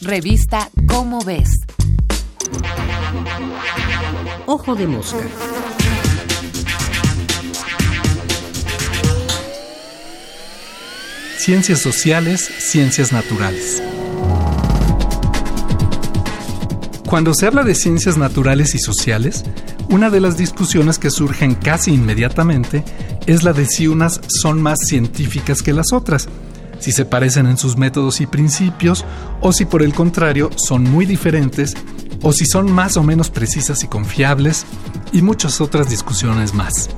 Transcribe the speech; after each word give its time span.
Revista 0.00 0.70
Cómo 0.86 1.24
ves. 1.24 1.48
Ojo 4.46 4.76
de 4.76 4.86
mosca. 4.86 5.18
Ciencias 11.36 11.80
sociales, 11.80 12.48
ciencias 12.58 13.12
naturales. 13.12 13.82
Cuando 17.08 17.34
se 17.34 17.46
habla 17.46 17.64
de 17.64 17.74
ciencias 17.74 18.16
naturales 18.16 18.76
y 18.76 18.78
sociales, 18.78 19.44
una 19.90 20.10
de 20.10 20.20
las 20.20 20.36
discusiones 20.36 21.00
que 21.00 21.10
surgen 21.10 21.56
casi 21.56 21.92
inmediatamente 21.92 22.84
es 23.26 23.42
la 23.42 23.52
de 23.52 23.66
si 23.66 23.88
unas 23.88 24.20
son 24.28 24.62
más 24.62 24.78
científicas 24.86 25.60
que 25.60 25.72
las 25.72 25.92
otras, 25.92 26.28
si 26.78 26.92
se 26.92 27.04
parecen 27.04 27.46
en 27.46 27.56
sus 27.56 27.76
métodos 27.76 28.20
y 28.20 28.26
principios, 28.26 29.04
o 29.40 29.52
si 29.52 29.64
por 29.64 29.82
el 29.82 29.94
contrario 29.94 30.50
son 30.56 30.84
muy 30.84 31.06
diferentes, 31.06 31.74
o 32.22 32.32
si 32.32 32.46
son 32.46 32.70
más 32.70 32.96
o 32.96 33.02
menos 33.02 33.30
precisas 33.30 33.82
y 33.84 33.88
confiables, 33.88 34.66
y 35.12 35.22
muchas 35.22 35.60
otras 35.60 35.88
discusiones 35.90 36.54
más. 36.54 36.88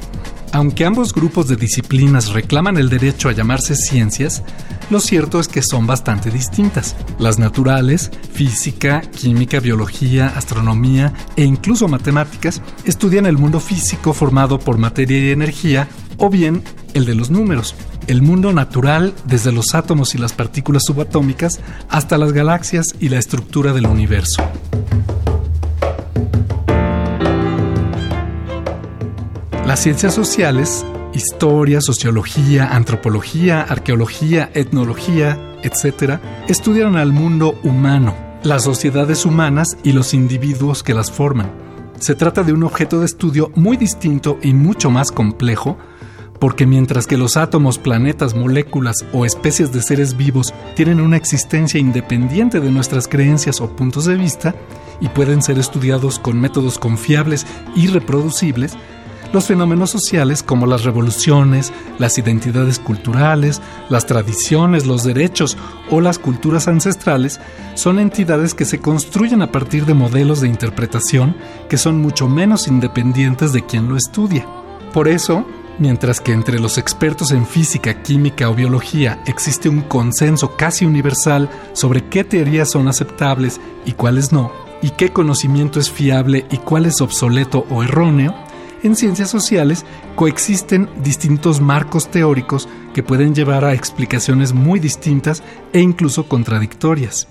Aunque 0.53 0.85
ambos 0.85 1.15
grupos 1.15 1.47
de 1.47 1.55
disciplinas 1.55 2.33
reclaman 2.33 2.77
el 2.77 2.89
derecho 2.89 3.29
a 3.29 3.33
llamarse 3.33 3.77
ciencias, 3.77 4.43
lo 4.91 4.99
cierto 4.99 5.39
es 5.39 5.47
que 5.47 5.63
son 5.63 5.87
bastante 5.87 6.31
distintas. 6.33 6.97
Las 7.21 7.39
naturales, 7.39 8.11
física, 8.33 9.01
química, 9.03 9.61
biología, 9.61 10.27
astronomía 10.35 11.13
e 11.37 11.45
incluso 11.45 11.87
matemáticas 11.87 12.61
estudian 12.85 13.27
el 13.27 13.39
mundo 13.39 13.61
físico 13.61 14.13
formado 14.13 14.59
por 14.59 14.79
materia 14.79 15.21
y 15.21 15.31
energía 15.31 15.89
o 16.17 16.29
bien 16.29 16.65
el 16.95 17.05
de 17.05 17.15
los 17.15 17.31
números. 17.31 17.77
El 18.07 18.23
mundo 18.23 18.53
natural 18.53 19.15
desde 19.25 19.53
los 19.53 19.75
átomos 19.75 20.15
y 20.15 20.19
las 20.19 20.33
partículas 20.33 20.83
subatómicas 20.87 21.61
hasta 21.89 22.19
las 22.19 22.33
galaxias 22.33 22.95
y 22.99 23.09
la 23.09 23.19
estructura 23.19 23.73
del 23.73 23.87
universo. 23.87 24.43
Las 29.71 29.81
ciencias 29.81 30.15
sociales, 30.15 30.85
historia, 31.15 31.81
sociología, 31.81 32.75
antropología, 32.75 33.63
arqueología, 33.63 34.51
etnología, 34.53 35.39
etc., 35.63 36.19
estudian 36.49 36.97
al 36.97 37.13
mundo 37.13 37.59
humano, 37.63 38.17
las 38.43 38.65
sociedades 38.65 39.25
humanas 39.25 39.77
y 39.85 39.93
los 39.93 40.13
individuos 40.13 40.83
que 40.83 40.95
las 40.95 41.13
forman. 41.13 41.53
Se 42.01 42.15
trata 42.15 42.43
de 42.43 42.53
un 42.53 42.65
objeto 42.65 42.99
de 42.99 43.07
estudio 43.07 43.53
muy 43.55 43.77
distinto 43.77 44.39
y 44.43 44.55
mucho 44.55 44.91
más 44.91 45.13
complejo, 45.13 45.79
porque 46.41 46.67
mientras 46.67 47.07
que 47.07 47.17
los 47.17 47.37
átomos, 47.37 47.79
planetas, 47.79 48.35
moléculas 48.35 48.97
o 49.13 49.25
especies 49.25 49.73
de 49.73 49.83
seres 49.83 50.17
vivos 50.17 50.53
tienen 50.75 51.01
una 51.01 51.17
existencia 51.17 51.79
independiente 51.79 52.59
de 52.59 52.73
nuestras 52.73 53.07
creencias 53.07 53.61
o 53.61 53.69
puntos 53.77 54.07
de 54.07 54.17
vista, 54.17 54.57
y 55.01 55.09
pueden 55.09 55.43
ser 55.43 55.59
estudiados 55.59 56.19
con 56.19 56.41
métodos 56.41 56.79
confiables 56.79 57.47
y 57.75 57.87
reproducibles, 57.87 58.77
los 59.33 59.47
fenómenos 59.47 59.91
sociales 59.91 60.43
como 60.43 60.67
las 60.67 60.83
revoluciones, 60.83 61.73
las 61.99 62.19
identidades 62.19 62.81
culturales, 62.81 63.63
las 63.89 64.07
tradiciones, 64.07 64.87
los 64.87 65.05
derechos 65.05 65.57
o 65.89 66.01
las 66.01 66.19
culturas 66.19 66.67
ancestrales 66.67 67.41
son 67.75 68.01
entidades 68.01 68.55
que 68.55 68.65
se 68.65 68.81
construyen 68.81 69.41
a 69.43 69.53
partir 69.53 69.87
de 69.87 69.95
modelos 69.95 70.41
de 70.41 70.49
interpretación 70.49 71.37
que 71.69 71.79
son 71.79 72.03
mucho 72.03 72.29
menos 72.29 72.67
independientes 72.67 73.53
de 73.53 73.65
quien 73.65 73.89
lo 73.89 73.97
estudia. 73.97 74.47
Por 74.93 75.07
eso, 75.07 75.47
mientras 75.81 76.21
que 76.21 76.33
entre 76.33 76.61
los 76.61 76.79
expertos 76.79 77.33
en 77.33 77.47
física, 77.47 78.03
química 78.03 78.49
o 78.49 78.55
biología 78.55 79.21
existe 79.27 79.69
un 79.69 79.81
consenso 79.81 80.57
casi 80.57 80.85
universal 80.85 81.51
sobre 81.73 82.05
qué 82.09 82.23
teorías 82.23 82.71
son 82.71 82.87
aceptables 82.87 83.61
y 83.85 83.93
cuáles 83.93 84.31
no, 84.31 84.53
y 84.83 84.91
qué 84.91 85.13
conocimiento 85.13 85.81
es 85.81 85.91
fiable 85.91 86.47
y 86.51 86.59
cuál 86.59 86.87
es 86.87 87.01
obsoleto 87.01 87.67
o 87.71 87.83
erróneo, 87.83 88.35
en 88.83 88.95
ciencias 88.95 89.31
sociales 89.31 89.85
coexisten 90.15 90.89
distintos 91.03 91.61
marcos 91.61 92.11
teóricos 92.11 92.69
que 92.95 93.03
pueden 93.03 93.35
llevar 93.35 93.65
a 93.65 93.75
explicaciones 93.75 94.53
muy 94.53 94.81
distintas 94.81 95.43
e 95.73 95.81
incluso 95.81 96.29
contradictorias. 96.29 97.29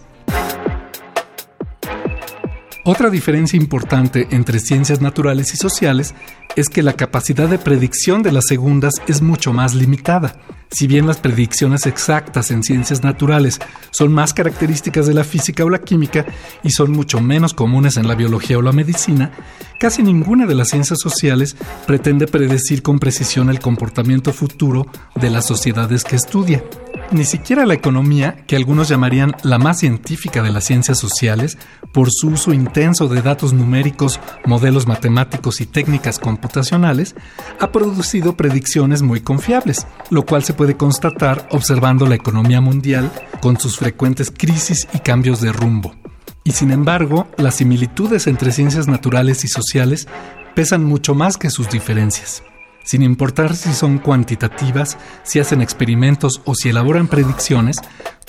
Otra 2.85 3.11
diferencia 3.11 3.57
importante 3.57 4.27
entre 4.31 4.59
ciencias 4.59 4.99
naturales 4.99 5.53
y 5.53 5.57
sociales 5.57 6.15
es 6.55 6.69
que 6.69 6.83
la 6.83 6.93
capacidad 6.93 7.47
de 7.47 7.59
predicción 7.59 8.23
de 8.23 8.31
las 8.31 8.45
segundas 8.47 8.95
es 9.07 9.21
mucho 9.21 9.53
más 9.53 9.75
limitada. 9.75 10.35
Si 10.71 10.85
bien 10.85 11.07
las 11.07 11.17
predicciones 11.17 11.87
exactas 11.87 12.51
en 12.51 12.61
ciencias 12.63 13.03
naturales 13.03 13.59
son 13.89 14.13
más 14.13 14.33
características 14.33 15.07
de 15.07 15.15
la 15.15 15.23
física 15.23 15.65
o 15.65 15.69
la 15.69 15.79
química 15.79 16.25
y 16.63 16.69
son 16.69 16.91
mucho 16.91 17.19
menos 17.21 17.53
comunes 17.55 17.97
en 17.97 18.07
la 18.07 18.13
biología 18.13 18.59
o 18.59 18.61
la 18.61 18.71
medicina, 18.71 19.31
casi 19.79 20.03
ninguna 20.03 20.45
de 20.45 20.55
las 20.55 20.69
ciencias 20.69 20.99
sociales 21.01 21.55
pretende 21.87 22.27
predecir 22.27 22.83
con 22.83 22.99
precisión 22.99 23.49
el 23.49 23.59
comportamiento 23.59 24.31
futuro 24.31 24.85
de 25.15 25.31
las 25.31 25.47
sociedades 25.47 26.03
que 26.03 26.17
estudia. 26.17 26.63
Ni 27.11 27.25
siquiera 27.25 27.65
la 27.65 27.73
economía, 27.73 28.35
que 28.45 28.55
algunos 28.55 28.87
llamarían 28.87 29.35
la 29.41 29.57
más 29.57 29.79
científica 29.79 30.43
de 30.43 30.51
las 30.51 30.65
ciencias 30.65 30.99
sociales, 30.99 31.57
por 31.91 32.11
su 32.11 32.27
uso 32.27 32.53
intenso 32.53 33.07
de 33.07 33.23
datos 33.23 33.51
numéricos, 33.51 34.19
modelos 34.45 34.85
matemáticos 34.85 35.59
y 35.59 35.65
técnicas 35.65 36.19
computacionales, 36.19 37.15
ha 37.59 37.71
producido 37.71 38.37
predicciones 38.37 39.01
muy 39.01 39.21
confiables, 39.21 39.87
lo 40.11 40.23
cual 40.23 40.43
se 40.43 40.53
puede 40.53 40.77
constatar 40.77 41.47
observando 41.49 42.05
la 42.05 42.13
economía 42.13 42.61
mundial 42.61 43.11
con 43.41 43.59
sus 43.59 43.77
frecuentes 43.77 44.31
crisis 44.31 44.87
y 44.93 44.99
cambios 44.99 45.41
de 45.41 45.51
rumbo. 45.51 45.95
Y 46.43 46.51
sin 46.51 46.69
embargo, 46.69 47.27
las 47.37 47.55
similitudes 47.55 48.27
entre 48.27 48.51
ciencias 48.51 48.87
naturales 48.87 49.43
y 49.43 49.47
sociales 49.47 50.07
pesan 50.53 50.83
mucho 50.83 51.15
más 51.15 51.37
que 51.37 51.49
sus 51.49 51.69
diferencias 51.69 52.43
sin 52.83 53.03
importar 53.03 53.55
si 53.55 53.73
son 53.73 53.99
cuantitativas, 53.99 54.97
si 55.23 55.39
hacen 55.39 55.61
experimentos 55.61 56.41
o 56.45 56.55
si 56.55 56.69
elaboran 56.69 57.07
predicciones, 57.07 57.77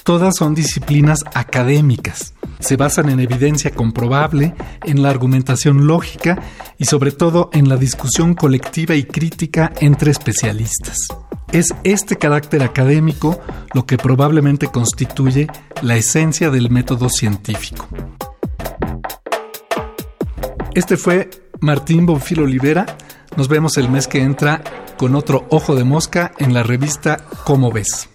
todas 0.04 0.36
son 0.36 0.54
disciplinas 0.54 1.24
académicas. 1.34 2.34
Se 2.58 2.76
basan 2.76 3.08
en 3.08 3.20
evidencia 3.20 3.70
comprobable, 3.70 4.54
en 4.84 5.02
la 5.02 5.10
argumentación 5.10 5.86
lógica 5.86 6.42
y 6.78 6.84
sobre 6.84 7.12
todo 7.12 7.50
en 7.52 7.68
la 7.68 7.76
discusión 7.76 8.34
colectiva 8.34 8.94
y 8.94 9.04
crítica 9.04 9.72
entre 9.80 10.10
especialistas. 10.10 11.08
Es 11.52 11.74
este 11.82 12.16
carácter 12.16 12.62
académico 12.62 13.40
lo 13.74 13.84
que 13.84 13.96
probablemente 13.96 14.68
constituye 14.68 15.48
la 15.82 15.96
esencia 15.96 16.50
del 16.50 16.70
método 16.70 17.08
científico. 17.08 17.88
Este 20.74 20.96
fue 20.96 21.28
Martín 21.60 22.06
Bonfil 22.06 22.40
Olivera, 22.40 22.86
nos 23.36 23.48
vemos 23.48 23.76
el 23.76 23.88
mes 23.88 24.06
que 24.06 24.22
entra 24.22 24.62
con 24.96 25.14
otro 25.14 25.46
ojo 25.50 25.74
de 25.74 25.84
mosca 25.84 26.32
en 26.38 26.52
la 26.52 26.62
revista 26.62 27.24
Cómo 27.44 27.70
ves. 27.70 28.08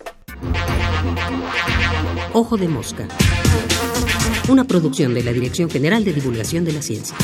Ojo 2.34 2.58
de 2.58 2.68
mosca. 2.68 3.08
Una 4.50 4.66
producción 4.66 5.14
de 5.14 5.24
la 5.24 5.32
Dirección 5.32 5.70
General 5.70 6.04
de 6.04 6.14
Divulgación 6.14 6.66
de 6.66 6.74
la 6.74 6.82
Ciencia. 6.82 7.16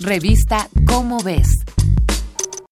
Revista 0.00 0.68
Cómo 0.86 1.22
ves. 1.22 1.48